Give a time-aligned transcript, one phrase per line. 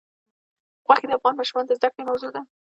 [0.85, 2.41] غوښې د افغان ماشومانو د زده کړې موضوع ده.